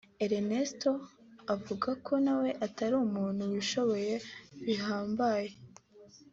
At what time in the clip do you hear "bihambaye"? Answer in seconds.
4.65-5.49